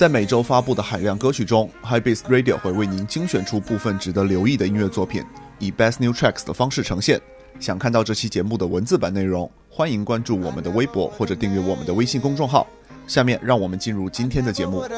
[0.00, 5.22] 在每周发布的海量歌曲中，High Beats Radio 会为您精选出部分值得留意的音乐作品，
[5.58, 7.20] 以 Best New Tracks 的方式呈现。
[7.58, 12.66] 想看到这期节目的文字版内容，欢迎关注我们的微博或者订阅我们的微信公众号。
[13.06, 14.80] 下面让我们进入今天的节目。
[14.80, 14.88] A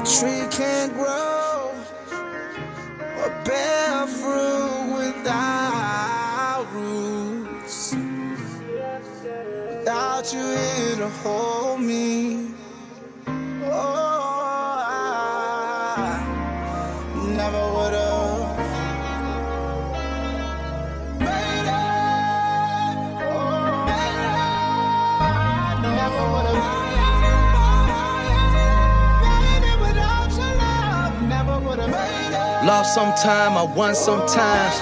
[0.00, 1.68] tree can't grow
[3.20, 4.53] or bear fruit
[10.24, 12.54] Without you here to hold me.
[13.64, 13.70] Oh,
[14.88, 16.10] I
[17.36, 18.56] never would have.
[21.20, 21.76] Made it.
[23.20, 24.48] Oh, made it.
[31.28, 32.64] Never would have.
[32.64, 34.80] Lost sometime, I won sometimes.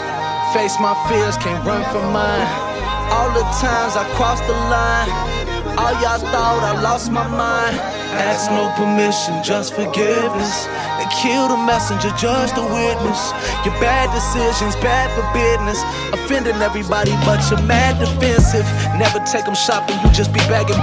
[0.55, 2.69] Face my fears, can't run from mine.
[3.13, 5.11] All the times I crossed the line,
[5.79, 7.77] all y'all thought I lost my mind.
[8.13, 10.66] Ask no permission, just forgiveness.
[11.01, 13.33] They kill the messenger, judge the witness.
[13.65, 15.80] Your bad decisions, bad for business.
[16.13, 18.66] Offending everybody, but you're mad defensive.
[19.01, 20.79] Never take them shopping, you just be begging.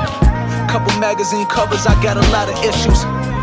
[0.69, 3.38] Couple magazine covers, I got a lot of issues.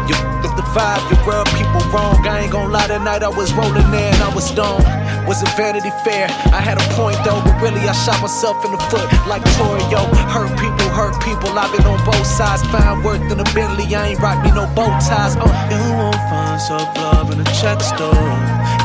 [0.55, 2.23] The vibe, you rub people wrong.
[2.27, 4.87] I ain't gon' lie, that night I was rolling there and I was stoned.
[5.27, 6.31] Was it Vanity Fair?
[6.55, 10.07] I had a point though, but really I shot myself in the foot like Torio.
[10.31, 11.51] Hurt people, hurt people.
[11.59, 12.63] I've been on both sides.
[12.71, 15.35] Find worth in a Bentley, I ain't rock me no bow ties.
[15.35, 18.15] Uh, you won't find self love in a check store.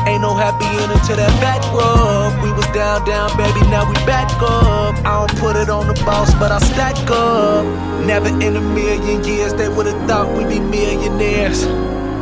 [0.04, 2.34] Ain't no happy ending to that back rub.
[2.42, 4.98] We was down, down, baby, now we back up.
[5.06, 7.64] I don't put it on the boss, but I stack up.
[8.04, 11.62] Never in a million years they would've thought we'd be millionaires.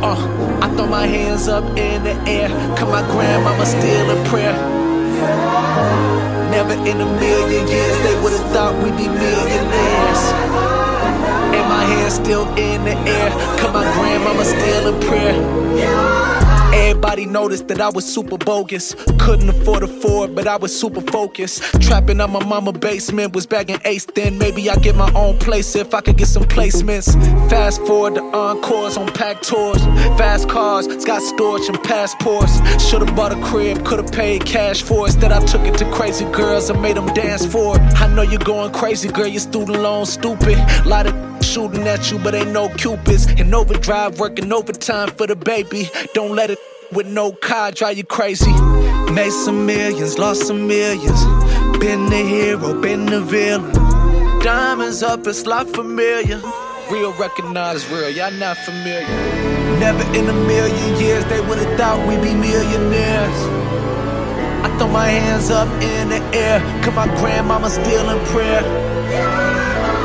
[0.05, 0.13] Uh,
[0.61, 4.53] I throw my hands up in the air, cause my grandmama still in prayer.
[6.51, 10.21] Never in a million years they would've thought we'd be millionaires.
[11.57, 16.50] And my hands still in the air, cause my grandmama still in prayer.
[16.73, 18.95] Everybody noticed that I was super bogus.
[19.19, 21.63] Couldn't afford a Ford, but I was super focused.
[21.81, 24.37] Trapping on my mama basement, was back in Ace then.
[24.37, 27.11] Maybe I get my own place if I could get some placements.
[27.49, 29.83] Fast forward to encores on packed tours.
[30.17, 32.59] Fast cars, it's got storage and passports.
[32.89, 35.13] Should've bought a crib, could've paid cash for it.
[35.13, 37.81] Instead, I took it to crazy girls and made them dance for it.
[38.01, 40.57] I know you're going crazy, girl, your student loan stupid.
[40.85, 43.25] Lot of shooting at you, but ain't no cupids.
[43.25, 45.89] And overdrive, working overtime for the baby.
[46.13, 46.59] Don't let it
[46.91, 48.51] with no car drive you crazy.
[49.11, 51.23] Made some millions, lost some millions.
[51.79, 53.71] Been the hero, been the villain.
[54.41, 56.41] Diamonds up, it's lot familiar.
[56.89, 59.07] Real recognize real, y'all not familiar.
[59.79, 63.60] Never in a million years they would've thought we'd be millionaires.
[64.81, 68.63] Throw my hands up in the air, cause my grandmama still in prayer.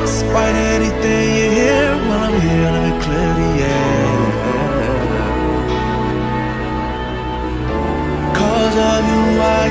[0.02, 4.04] Despite anything you hear, while I'm here, let me clear the air.
[8.36, 9.64] Cause of you, I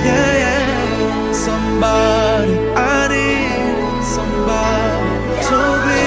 [0.58, 2.56] am somebody.
[2.74, 5.06] I need somebody
[5.50, 6.02] to be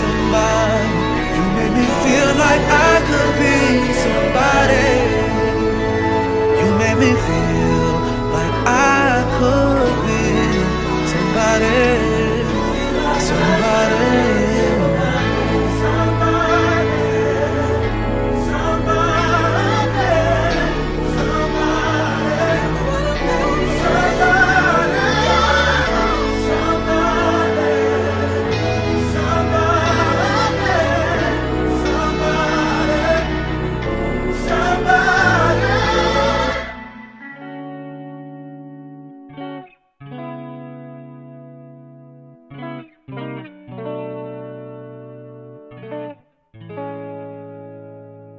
[0.00, 0.90] somebody.
[1.36, 3.54] You make me feel like I could be
[4.02, 5.05] somebody.
[11.58, 11.95] Be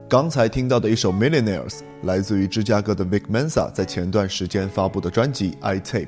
[0.09, 1.69] 刚才听到的一首《Millionaires》
[2.03, 6.06] 来自于芝加哥的 Vic Mensa 在前段时间发布的专辑《I Tape》。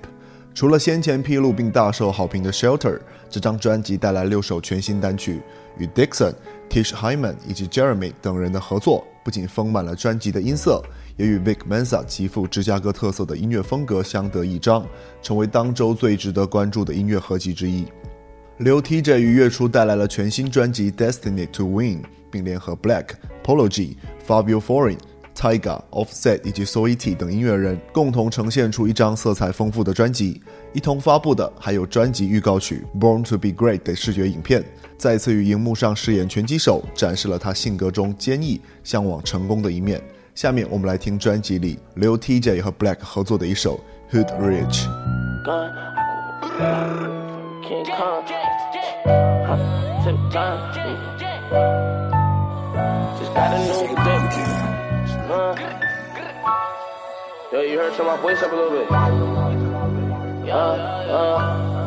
[0.56, 2.98] 除了先前披露并大受好评的《Shelter》，
[3.30, 5.42] 这张专辑带来六首全新单曲，
[5.78, 6.34] 与 Dixon、
[6.70, 10.82] Tish Hyman 以及 Jeremy 等人的合作，不仅丰满了专辑的音色，
[11.18, 14.88] 也与 Vic Mensa 极富芝加哥特色的音乐风格相得益彰，
[15.22, 17.86] 成为当周最值得关注的音乐合集之一。
[18.60, 23.06] 刘 TJ 于月初带来了全新专辑《Destiny to Win》，并联合 Black、
[23.42, 23.96] Polo G、
[24.28, 24.98] Fabio Foreign、
[25.34, 30.42] Tyga、Offset 以及 Soiti 等音乐人，共同呈现出一张色彩丰富的专辑。
[30.74, 34.62] 一同发布的还有专辑预告曲《Born to Be Great》的视觉影片。
[34.98, 40.02] 再次与荧幕上饰演拳击手，展示了他性格中坚毅、向往成功的一面。
[40.36, 43.80] 下面我们来听专辑里刘 TJ 和 Black 合作的一首
[44.14, 44.86] 《Hood Rich》。
[47.70, 48.26] King Kong.
[48.26, 49.56] Huh,
[50.04, 50.74] to the time.
[53.20, 54.26] Just got a new dick.
[55.30, 55.54] Uh.
[57.52, 58.90] Yo, you heard some of my voice up a little bit.
[60.48, 61.79] Yeah, yeah.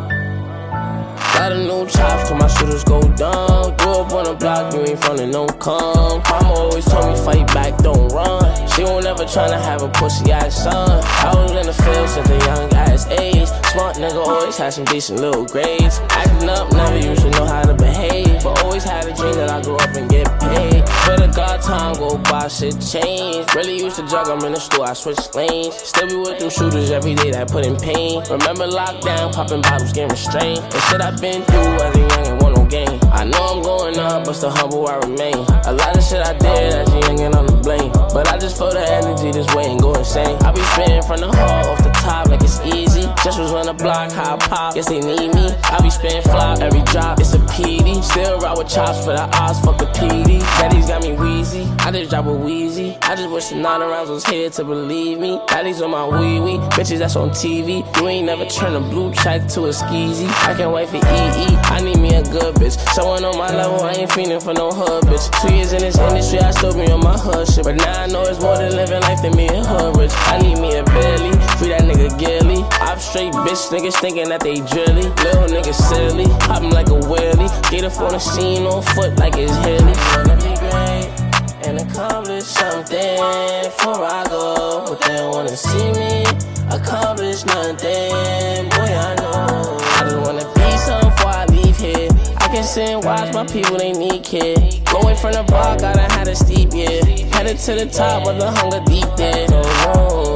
[1.42, 3.76] Got a new chop till my shooters go down.
[3.78, 6.22] Grew up on the block, you ain't from the no come.
[6.30, 8.46] Mama always told me fight back, don't run.
[8.68, 11.02] She won't ever tryna have a pussy ass son.
[11.02, 13.48] I was in the field since a young ass age.
[13.72, 15.98] Smart nigga always had some decent little grades.
[16.10, 18.44] Acting up, never used to know how to behave.
[18.44, 20.84] But always had a dream that I grew up and get paid.
[21.06, 23.52] But the God time go by, shit change.
[23.56, 25.74] Really used to jug, I'm in the store, I switch lanes.
[25.74, 28.22] Still be with them shooters every day that put in pain.
[28.30, 30.60] Remember lockdown, popping bottles, getting restrained.
[30.60, 33.00] And shit I been through as a young and want no game.
[33.12, 35.40] I know I'm going up, but still humble I remain.
[35.64, 37.92] A lot of shit I did as a young and I'm to blame.
[38.12, 40.36] But I just feel the energy this way and go insane.
[40.44, 43.08] I be spitting from the heart off the top like it's easy.
[43.24, 45.48] Just was on the block, I pop, guess they need me.
[45.64, 47.18] I be spitting flop every drop,
[48.62, 50.40] with chops for the odds, fuck the PD.
[50.58, 52.96] Daddy's got me wheezy, I just drop a wheezy.
[53.02, 55.40] I just wish the nine rounds was here to believe me.
[55.48, 57.82] Daddy's on my wee wee, bitches that's on TV.
[57.96, 60.28] You ain't never turn a blue check to a skeezy.
[60.46, 62.78] I can't wait for EE, I need me a good bitch.
[62.94, 65.26] Someone on my level, I ain't feeling for no hood bitch.
[65.42, 67.64] Two years in this industry, I still be on my hood shit.
[67.64, 70.12] But now I know it's more than living life than me and hood rich.
[70.14, 72.62] I need me a belly, free that nigga Gilly.
[72.80, 75.08] I'm straight bitch niggas thinking that they drilly.
[75.24, 77.50] Little niggas silly, poppin' like a wheelie.
[77.70, 79.94] Get up on the scene on foot like it's hilly.
[80.12, 81.08] Wanna be great
[81.66, 83.16] and accomplish something
[83.64, 84.84] before I go.
[84.88, 86.24] But they don't wanna see me
[86.70, 88.68] accomplish nothing.
[88.68, 89.78] Boy, I know.
[89.80, 92.08] I just wanna be something before I leave here.
[92.38, 94.84] I can sit and watch my people, they need kid.
[94.84, 97.00] Going from the I done had a steep, yeah.
[97.34, 99.48] Headed to the top, but the hunger deep there.
[99.48, 100.31] No,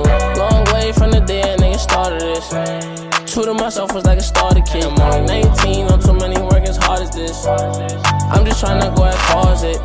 [0.76, 0.82] no.
[0.82, 3.32] Long way from the day a nigga started this.
[3.32, 4.84] True to myself was like a starter kid.
[4.84, 7.46] I'm only 19, on too many work as hard as this.
[7.46, 9.76] I'm just trying to go as far as it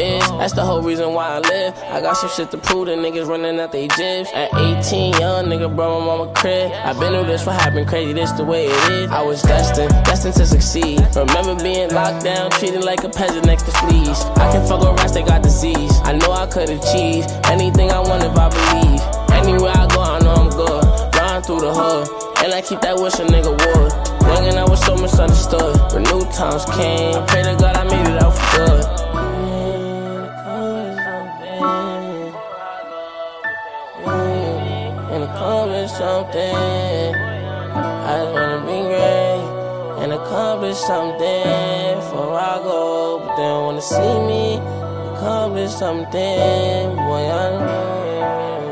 [0.00, 0.28] is.
[0.38, 1.74] That's the whole reason why I live.
[1.90, 2.86] I got some shit to prove.
[2.86, 4.30] The niggas running out they jibs.
[4.34, 6.72] At 18, young nigga, bro, my mama crib.
[6.72, 9.10] i been through this, what happened crazy, this the way it is.
[9.10, 11.00] I was destined, destined to succeed.
[11.14, 14.24] Remember being locked down, treated like a peasant next to fleas.
[14.36, 15.92] I can fuck with rats, they got disease.
[16.02, 19.00] I know I could achieve anything I want if I believe.
[19.30, 20.25] Anywhere I go, I know I'm
[20.56, 20.84] good.
[21.14, 22.08] Run through the hood.
[22.44, 23.92] And I keep that wish a nigga would.
[24.26, 25.76] Young I was so misunderstood.
[25.92, 27.24] But new times came.
[27.26, 29.06] Pray to God I made it out for good.
[35.86, 36.54] Something.
[36.54, 43.20] I just wanna be great and accomplish something before I go.
[43.20, 44.56] But they don't wanna see me
[45.14, 46.96] accomplish something.
[46.96, 48.65] Boy, I know.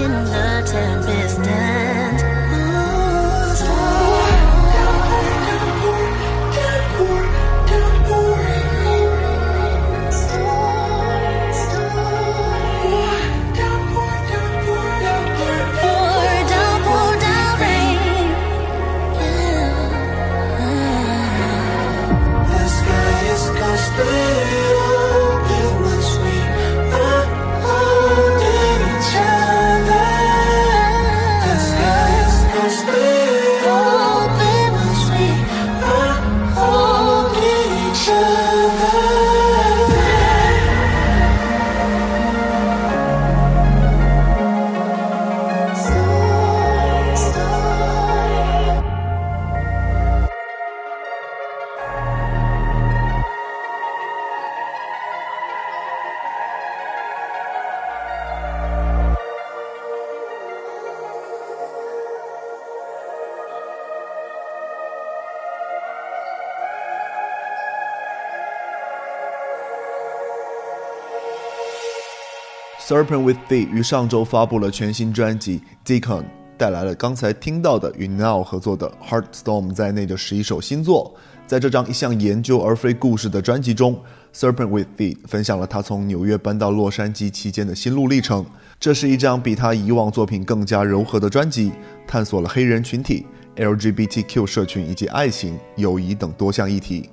[0.00, 1.27] Love it
[72.88, 75.60] Serpent with Thee 于上周发布了全新专辑
[76.00, 76.22] 《Deacon》，
[76.56, 81.14] 带来了刚才听到的与 Now 合作的 Heartstorm 在内的十一首新作。
[81.46, 84.00] 在这张一项研究而非故事的专辑中
[84.34, 88.46] ，Serpent with Thee 分享了他从纽约搬到洛杉矶期间的心路历程。
[88.80, 91.70] 这是一张比他以往作品更加柔和的专辑，
[92.06, 93.26] 探索了黑人群体、
[93.56, 97.10] LGBTQ 社群以及爱情、友谊等多项议题。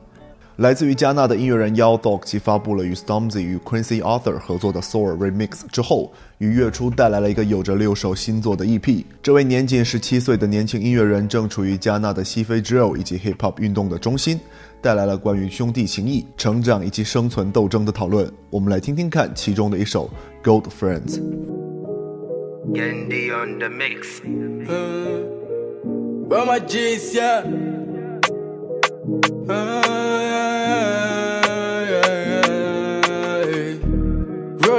[0.57, 9.03] 来自于加纳的音乐人 Yao Dog 其发布了与 Stormzy 与 Quincy Arthur 合作的 Soul Remix 之后，于月初带来了一个有着六首新作的 EP。
[9.21, 14.39] 这位年仅十七岁的年轻音乐人正处于加纳的西非 Drill 以及 Hip Hop 运动的中心，
[14.81, 18.31] 带来了关于兄弟情谊、成长以及生存斗争的讨论。
[18.49, 20.09] 我们来听听看其中的一首
[20.41, 21.19] Gold Friends。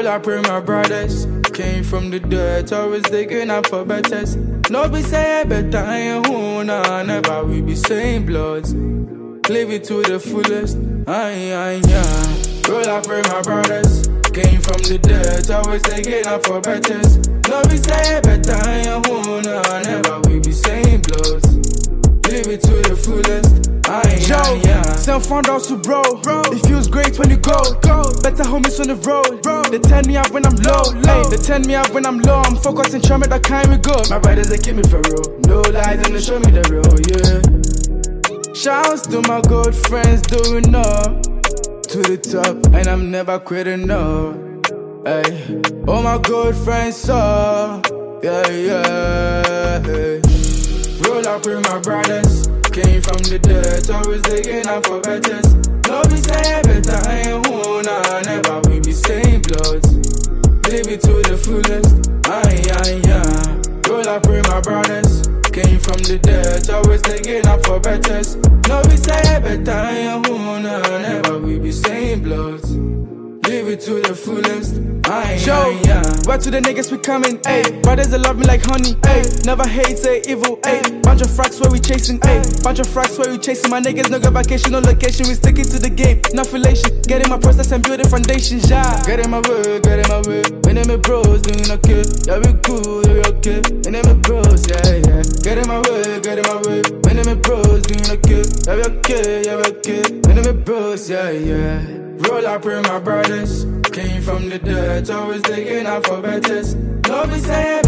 [0.07, 1.27] Roll up with my brothers.
[1.53, 4.37] Came from the dirt, always digging up for betters.
[4.71, 8.73] No be say better, I ain't who nah, never we be same bloods.
[8.73, 10.77] Live it to the fullest,
[11.09, 12.71] aye, aye, yeah.
[12.71, 14.07] Roll up with my brothers.
[14.31, 17.27] Came from the dirt, always digging up for betters.
[17.49, 21.89] No be say better, I ain't who nah, never we be same bloods.
[22.37, 23.73] Live it to the fullest.
[23.89, 24.83] Aye, Yo, aye, yeah.
[24.93, 26.03] send found out to bro.
[26.53, 27.57] It feels great when you go.
[27.81, 28.05] go.
[28.21, 29.41] Better homies on the road.
[29.41, 29.63] Bro.
[29.73, 30.85] They turn me up when I'm low.
[31.09, 32.43] Ay, they turn me up when I'm low.
[32.45, 33.97] I'm focused and trying that kind we go.
[34.11, 35.41] My brothers, they keep me for real.
[35.49, 37.41] No lies, and they show me the real, yeah.
[38.53, 41.23] Shouts to my good friends doing up
[41.89, 44.61] to the top, and I'm never quitting no.
[45.07, 47.81] Hey, all my good friends saw,
[48.23, 49.81] yeah, yeah.
[49.81, 50.26] Hey.
[51.17, 52.47] Roll up with my brothers.
[52.77, 55.49] Came from the dirt, always digging up for betters.
[55.89, 59.97] No be say better, I ain't who nah, never we be same bloods.
[60.69, 63.89] Live it to the fullest, aye, aye, yeah.
[63.89, 65.25] Roll up with my brothers.
[65.57, 68.37] Came from the dirt, always digging up for betters.
[68.69, 72.77] No be say better, I ain't who nah, never we be same bloods.
[73.47, 74.75] Live it to the fullest,
[75.07, 76.03] aye, yeah.
[76.27, 77.81] where to the niggas we coming, ayy.
[77.81, 79.47] Brothers that love me like honey, ayy.
[79.47, 81.01] Never hate, say evil, ayy.
[81.03, 82.43] Bunch of fracks where we chasing, ayy.
[82.65, 83.71] Bunch of fracks where we chasing.
[83.71, 85.29] My niggas no go vacation, no location.
[85.29, 87.01] We sticking to the game, no affiliation.
[87.03, 88.83] Getting my process and building foundations, yeah.
[89.07, 90.43] Get in my way, get in my way.
[90.65, 92.03] My name is bros, doing okay.
[92.27, 93.76] Yeah, we cool, yeah, we okay.
[105.11, 106.75] Always digging up for betters.
[106.75, 107.86] No be say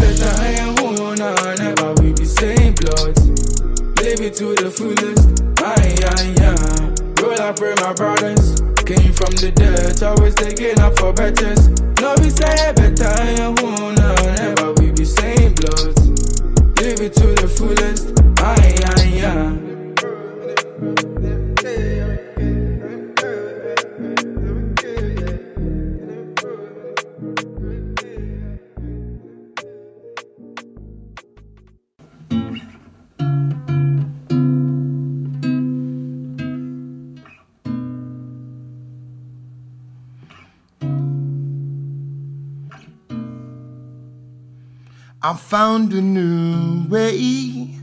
[45.21, 47.75] I found a new way.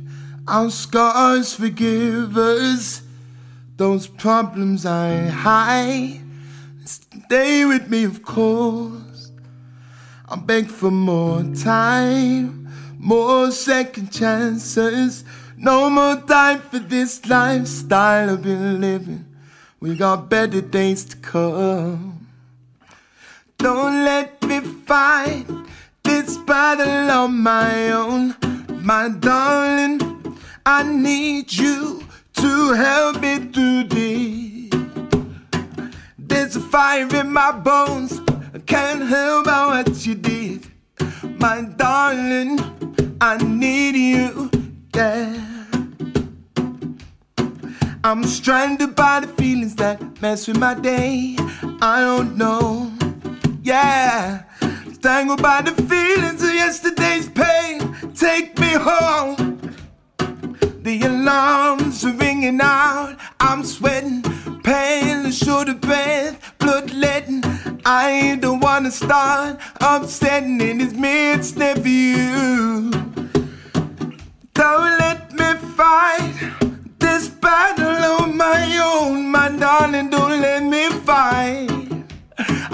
[0.49, 3.03] Our scars forgive us.
[3.77, 6.23] Those problems I hide
[6.87, 9.33] stay with me, of course.
[10.27, 15.23] I beg for more time, more second chances.
[15.59, 19.27] No more time for this lifestyle I've been living.
[19.79, 22.27] We got better days to come.
[23.59, 25.45] Don't let me fight
[26.07, 28.37] this battle on my own,
[28.83, 30.01] my darling.
[30.65, 32.03] I need you
[32.35, 34.71] to help me through this.
[36.19, 38.21] There's a fire in my bones.
[38.55, 40.67] I can't help out what you did,
[41.39, 42.59] my darling.
[43.21, 44.51] I need you,
[44.95, 45.65] yeah.
[48.05, 51.37] I'm stranded by the feelings that mess with my day.
[51.81, 52.93] I don't know,
[53.63, 54.45] yeah.
[55.07, 57.95] Tangled by the feelings of yesterday's pain.
[58.17, 59.61] Take me home.
[60.83, 63.17] The alarms are ringing out.
[63.39, 64.23] I'm sweating,
[64.65, 67.45] pain, short of breath, bloodletting.
[67.85, 72.91] I don't wanna start upsetting in this midst of you.
[74.55, 76.35] Don't let me fight
[76.99, 80.11] this battle on my own, my darling.
[80.11, 81.86] Don't let me fight.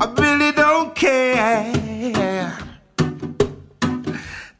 [0.03, 1.73] I really don't care.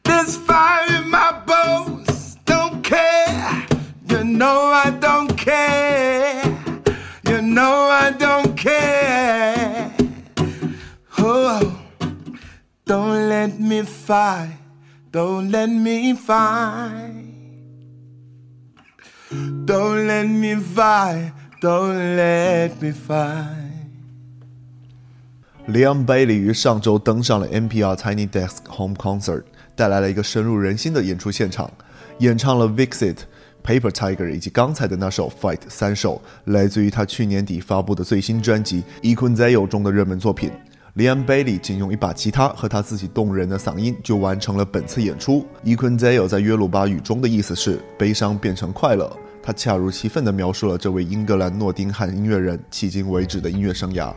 [0.05, 2.35] There's fire in my bones.
[2.45, 3.67] Don't care.
[4.07, 6.45] You know I don't care.
[7.27, 9.93] You know I don't care.
[11.17, 11.77] Oh,
[12.85, 14.55] don't let me fight.
[15.11, 17.25] Don't let me fight.
[19.65, 21.33] Don't let me fight.
[21.59, 23.62] Don't let me fight.
[25.67, 29.43] Leon Bailey 于上周登上了 NPR Tiny Desk Home Concert，
[29.77, 31.71] 带来了一个深入人心的演出现场，
[32.19, 33.13] 演唱了《Vixit》、
[33.63, 40.51] 《Paper Tiger》以及刚才的那首《Fight》三首，来自于他去年底发布的最新专辑《e q u i n z e o 中的热门作品。
[40.97, 45.47] Leon Bailey 仅用一把吉他和他自己动人的嗓音就完成了本次演出。
[45.63, 49.09] e q u i n z e o 在约鲁巴语中的意思是“悲伤变成快乐”，
[49.41, 54.13] 他恰如其分地描述了这位英格兰诺丁汉音乐人迄今为止的音乐生涯。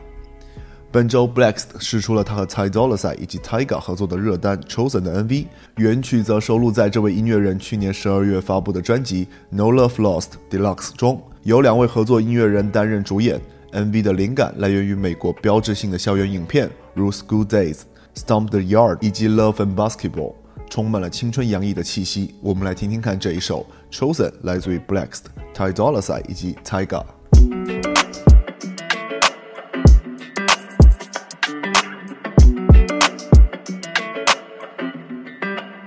[0.92, 5.46] 本周 Blacks 试出了他和 Ty Dolla Sign 以及 Tyga 合作的热单 Chosen 的 MV，
[5.76, 13.40] 原曲则收录在这位音乐人去年十二月发布的专辑 No Love Lost Deluxe 中，由两位合作音乐人担任主演。
[13.72, 17.80] MV 的灵感来源于美国标志性的校园影片，如 School Days、
[18.14, 20.34] Stomp the Yard 以及 Love and Basketball，
[20.70, 22.34] 充满了青春洋溢的气息。
[22.40, 25.18] 我们来听听看这一首 Chosen，来自于 Blacks、
[25.54, 27.04] Ty Dolla Sign 以及 Tyga。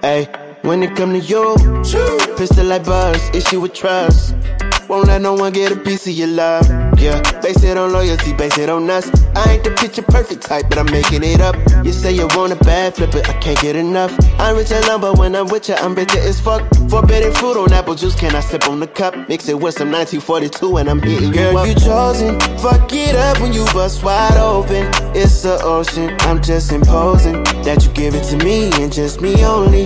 [0.09, 1.55] When it come to you,
[2.35, 4.33] pistol like buzz, issue with trust.
[4.87, 6.78] Won't let no one get a piece of your love.
[6.99, 9.09] Yeah, base it on loyalty, base it on us.
[9.35, 11.55] I ain't the picture perfect type, but I'm making it up.
[11.85, 14.13] You say you want a bad flip it, I can't get enough.
[14.37, 16.61] I'm rich and lumber when I'm with you, I'm bitter as fuck.
[16.89, 19.15] Forbidden fruit on apple juice, can I sip on the cup?
[19.29, 21.67] Mix it with some 1942 and I'm hitting Girl, you up.
[21.67, 22.39] you chosen.
[22.59, 24.89] Fuck it up when you bust wide open.
[25.15, 29.45] It's the ocean, I'm just imposing that you give it to me and just me
[29.45, 29.85] only.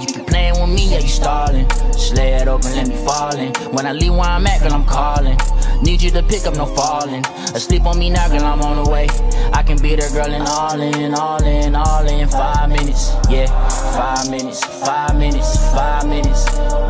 [0.00, 1.66] You keep playing with me, yeah, you stalling.
[2.16, 3.52] It open, let me fall in.
[3.72, 5.38] When I leave where I'm at, girl, I'm calling.
[5.82, 7.24] Need you to pick up, no falling.
[7.54, 9.08] Asleep on me now, girl, I'm on the way.
[9.52, 12.28] I can be there, girl, and all in, all in, all in.
[12.28, 13.46] Five minutes, yeah.
[13.96, 16.44] Five minutes, five minutes, five minutes,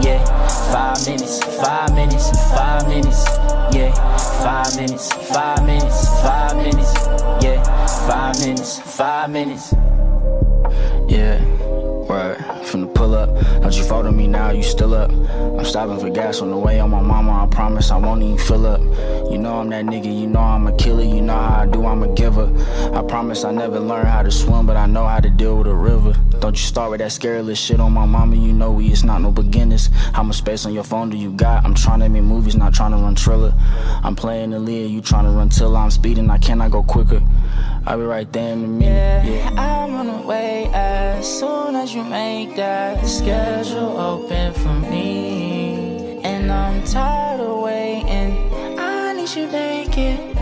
[0.05, 0.25] yeah.
[0.73, 3.25] Five minutes, five minutes, five minutes,
[3.73, 3.95] yeah.
[4.43, 6.95] Five minutes, five minutes, five minutes,
[7.43, 7.63] yeah.
[8.09, 9.75] Five minutes, five minutes.
[11.09, 11.39] Yeah,
[12.09, 12.67] right.
[12.67, 13.29] From the pull up,
[13.61, 14.51] don't you follow me now?
[14.51, 15.11] You still up?
[15.11, 17.45] I'm stopping for gas on the way on my mama.
[17.45, 18.81] I promise I won't even fill up.
[19.31, 20.07] You know I'm that nigga.
[20.07, 21.03] You know I'm a killer.
[21.03, 21.85] You know how I do.
[21.87, 22.51] I'm a giver.
[22.95, 25.67] I promise I never learned how to swim, but I know how to deal with
[25.67, 26.15] a river.
[26.41, 28.37] Don't you start with that scary shit on my mama.
[28.37, 29.89] You know we is not no beginners.
[30.13, 31.65] How much space on your phone do you got?
[31.65, 33.55] I'm trying to make movies, not trying to run Triller.
[34.03, 34.91] I'm playing the lead.
[34.91, 36.31] You trying to run till I'm speeding.
[36.31, 37.21] I cannot go quicker.
[37.87, 39.27] I'll be right there in a minute.
[39.27, 46.21] Yeah, I'm on the way as soon as make that schedule open for me.
[46.23, 48.33] And I'm tired of waiting.
[48.79, 50.34] I need you naked,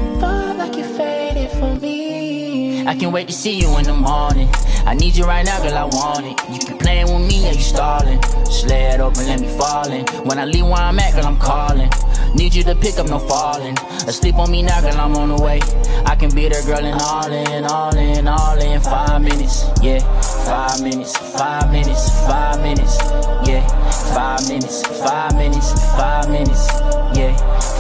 [2.93, 4.51] I can't wait to see you in the morning.
[4.85, 6.39] I need you right now, girl, I want it.
[6.53, 8.19] You keep playing with me, yeah, you stalling.
[8.23, 10.05] It open, let me fall in.
[10.27, 11.89] When I leave where I'm at, girl, I'm calling.
[12.35, 13.79] Need you to pick up, no falling.
[14.07, 15.61] Asleep on me now, girl, I'm on the way.
[16.05, 18.79] I can be there, girl, and all in, all in, all in.
[18.83, 20.01] Five minutes, yeah.
[20.45, 22.99] Five minutes, five minutes, five minutes,
[23.49, 23.67] yeah.
[24.13, 26.69] Five minutes, five minutes, five minutes,
[27.17, 27.35] yeah.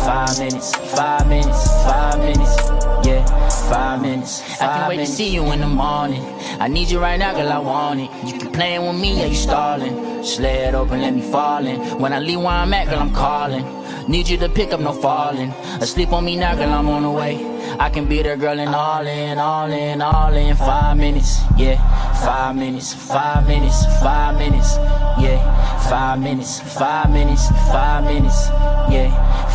[0.06, 3.24] Five minutes, five minutes, five minutes, yeah.
[3.70, 4.40] Five minutes.
[4.58, 5.10] Five I can't wait minutes.
[5.10, 6.22] to see you in the morning.
[6.60, 8.10] I need you right now, girl, I want it.
[8.26, 10.24] You keep playing with me, yeah, you stalling.
[10.24, 11.80] Slay it open, let me fall in.
[11.98, 13.64] When I leave where I'm at, girl, I'm calling.
[14.08, 15.50] Need you to pick up, no falling.
[15.80, 17.48] Asleep on me now, girl, I'm on the way.
[17.78, 20.54] I can be there, girl, and all in, all in, all in.
[20.56, 21.78] Five minutes, yeah.
[22.24, 24.76] Five minutes, five minutes, five minutes,
[25.18, 25.40] yeah.
[25.88, 28.48] Five minutes, five minutes, five minutes,
[28.92, 29.10] yeah.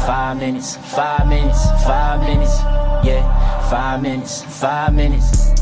[0.06, 2.58] Five minutes, five minutes, five minutes.
[2.58, 3.24] Five minutes, yeah.
[3.70, 4.44] Five minutes.
[4.44, 5.54] Five minutes,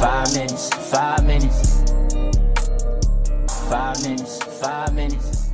[0.00, 1.82] five minutes.
[3.68, 5.48] Five minutes, five minutes.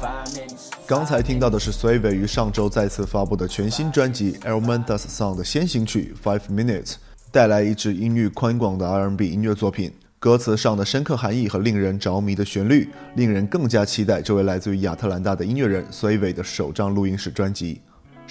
[0.00, 0.70] Five minutes.
[0.86, 6.84] 刚才听到的是 Sway 于上周再次发布的全新专辑《Elman Does Song》的先行曲《Five Minutes》，
[7.30, 9.92] 带来一支音域宽广的 R&B 音乐作品。
[10.18, 17.80] 歌词上的深刻含义和令人着迷的旋律，令人更加期待这位来自于亚特兰大的音乐人 Sway 的首张录音室专辑。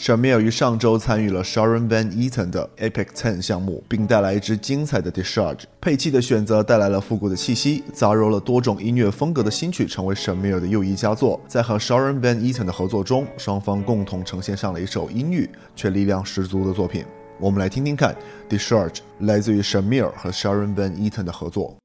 [0.01, 5.63] Shamir 于上周参与了 Sharon Van Eaton 的 Epic Ten 项目，并带来一支精彩的 Discharge。
[5.81, 11.37] 配器的选择带来了复古的气息，杂糅了多种音乐风格的新曲，成为 Shamir 的又一佳作。
[11.49, 17.03] 在和 Sharon Van Eaton 的合作中，双方共同呈现上了一首阴郁却力量十足的作品。
[17.37, 18.15] 我们来听听看
[18.49, 21.75] Discharge，来自于 Shamir 和 Sharon Van Eaton 的合作。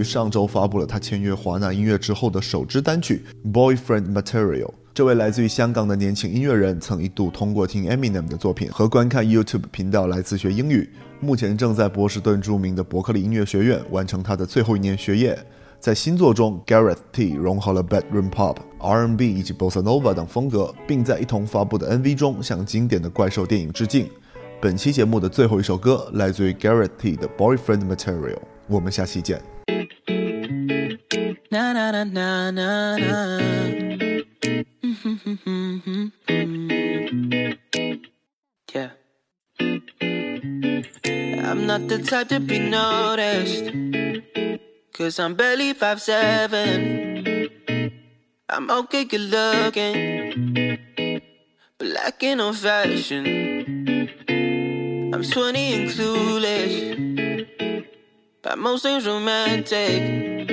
[0.00, 4.66] 于上周发布了他签约华纳音乐之后的首支单曲《Boyfriend Material》。
[4.92, 10.90] 这位来自于香港的年轻音乐人曾一度通过听 Eminem 的作品和观看 YouTube 频道来自学英语。
[11.20, 15.38] 目前正在波士顿著名的伯克利音乐学院完成他的最后一年学业。
[15.78, 24.08] 在新作中，Garrett T 融合了 bedroom pop、R&B 以及 bossa nova 等风格，并在一同发布的 MV 中向经典的怪兽电影致敬。
[24.60, 28.40] 本期节目的最后一首歌来自于 Garrett T 的 Boyfriend Material。
[28.66, 29.69] 我们下期见。
[31.50, 33.26] Na na na na na na.
[34.86, 37.50] Mm-hmm, mm-hmm, mm-hmm,
[38.72, 38.90] yeah.
[41.42, 43.66] I'm not the type to be noticed.
[44.94, 47.50] Cause I'm barely five seven.
[48.48, 50.78] I'm okay good looking.
[51.78, 53.26] Black and old fashion.
[55.12, 56.72] I'm 20 and clueless.
[58.40, 60.49] But most things romantic.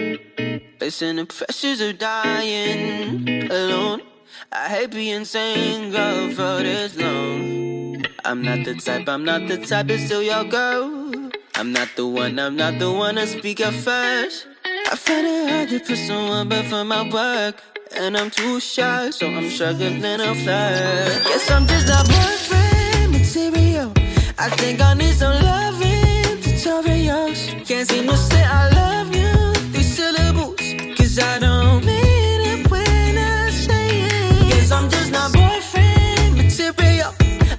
[0.80, 4.02] Facing the pressures of dying alone.
[4.52, 8.06] I hate being single for this long.
[8.24, 11.32] I'm not the type, I'm not the type to steal your girl.
[11.56, 14.46] I'm not the one, I'm not the one to speak up first.
[14.66, 17.64] I find it hard to put someone before my work.
[17.96, 21.24] And I'm too shy, so I'm struggling to flirt.
[21.24, 23.94] Guess I'm just a boyfriend material.
[24.38, 27.66] I think I need some loving tutorials.
[27.66, 29.57] Can't seem to say I love you.
[31.18, 34.50] Cause I don't mean it when I say it.
[34.52, 37.12] Guess I'm just not boyfriend material.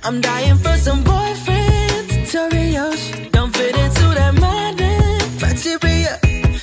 [0.04, 3.32] I'm dying for some boyfriend tutorials.
[3.32, 6.20] Don't fit into that modern criteria.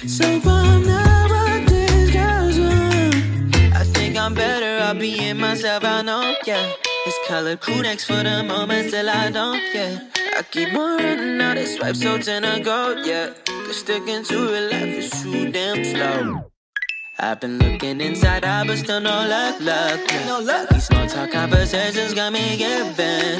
[0.08, 3.76] So I'm not what these girls want.
[3.76, 6.72] I think I'm better off being myself, I know, yeah.
[7.08, 10.00] It's color crew next for the moment till I don't, yeah.
[10.38, 13.34] I keep on running out of swipes, so tend to go, yeah.
[13.66, 16.55] Cause sticking to real life is too damn slow.
[17.18, 20.00] I've been looking inside out, but still no luck, luck.
[20.26, 20.68] No luck.
[20.70, 23.40] These small talk conversations got me giving.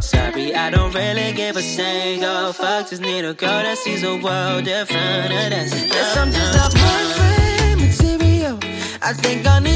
[0.00, 2.90] Sorry, I don't really give a single fuck.
[2.90, 5.32] Just need a girl that sees the world different.
[5.32, 8.58] And that's Guess I'm just a boyfriend material.
[9.02, 9.75] I think I need